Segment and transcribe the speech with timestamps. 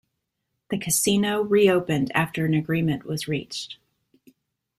[0.71, 3.77] The casino re-opened after an agreement was reached.